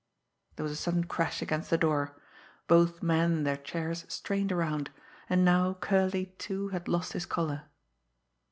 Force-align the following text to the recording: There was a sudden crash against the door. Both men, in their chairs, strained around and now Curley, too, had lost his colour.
There 0.55 0.63
was 0.63 0.71
a 0.71 0.75
sudden 0.75 1.03
crash 1.03 1.43
against 1.43 1.69
the 1.69 1.77
door. 1.77 2.19
Both 2.65 3.03
men, 3.03 3.33
in 3.33 3.43
their 3.43 3.55
chairs, 3.55 4.03
strained 4.09 4.51
around 4.51 4.89
and 5.29 5.45
now 5.45 5.75
Curley, 5.75 6.33
too, 6.39 6.69
had 6.69 6.87
lost 6.87 7.13
his 7.13 7.27
colour. 7.27 7.65